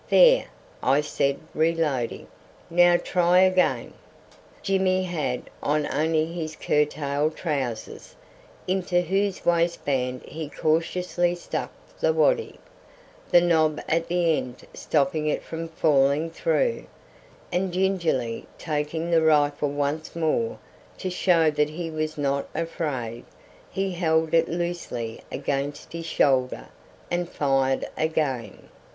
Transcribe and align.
"There," 0.09 0.45
I 0.81 1.01
said, 1.01 1.37
reloading. 1.53 2.25
"Now, 2.71 2.97
try 2.97 3.41
again." 3.41 3.93
Jimmy 4.63 5.03
had 5.03 5.43
on 5.61 5.85
only 5.93 6.25
his 6.25 6.55
curtailed 6.55 7.35
trousers, 7.35 8.15
into 8.67 9.01
whose 9.01 9.45
waistband 9.45 10.23
he 10.23 10.49
cautiously 10.49 11.35
stuck 11.35 11.69
the 11.99 12.13
waddy, 12.13 12.57
the 13.29 13.41
knob 13.41 13.79
at 13.87 14.07
the 14.07 14.35
end 14.35 14.65
stopping 14.73 15.27
it 15.27 15.43
from 15.43 15.67
falling 15.67 16.31
through, 16.31 16.85
and 17.51 17.71
gingerly 17.71 18.47
taking 18.57 19.11
the 19.11 19.21
rifle 19.21 19.69
once 19.69 20.15
more 20.15 20.57
to 20.97 21.11
show 21.11 21.51
that 21.51 21.69
he 21.69 21.91
was 21.91 22.17
not 22.17 22.49
afraid, 22.55 23.23
he 23.69 23.91
held 23.91 24.33
it 24.33 24.49
loosely 24.49 25.21
against 25.31 25.93
his 25.93 26.07
shoulder 26.07 26.69
and 27.11 27.29
fired 27.29 27.87
again. 27.95 28.67